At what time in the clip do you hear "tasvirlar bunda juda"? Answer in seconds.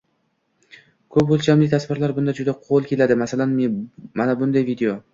1.75-2.57